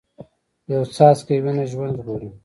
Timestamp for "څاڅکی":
0.95-1.35